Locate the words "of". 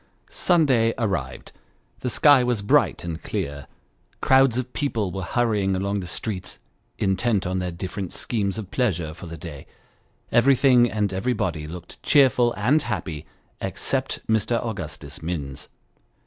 4.57-4.73, 8.57-8.71